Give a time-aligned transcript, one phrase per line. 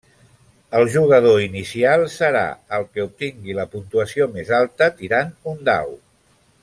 [0.77, 2.41] El jugador inicial serà
[2.77, 5.95] el que obtingui la puntuació més alta tirant un dau.